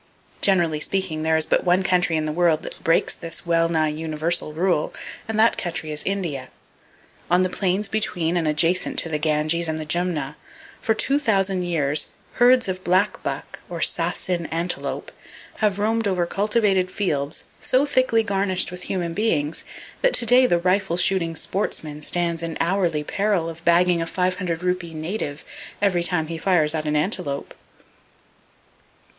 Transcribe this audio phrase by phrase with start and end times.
[0.41, 3.89] Generally speaking, there is but one country in the world that breaks this well nigh
[3.89, 4.91] universal rule;
[5.27, 6.47] and that country is India.
[7.29, 10.37] On the plains between and adjacent to the Ganges and the Jumna,
[10.81, 12.07] for two thousand years
[12.41, 15.11] herds of black buck, or sasin antelope,
[15.57, 19.63] have roamed over cultivated fields so thickly garnished with human beings
[20.01, 24.37] that to day the rifle shooting sportsman stands in hourly peril of bagging a five
[24.37, 25.45] hundred rupee native
[25.79, 27.53] every time he fires at an antelope.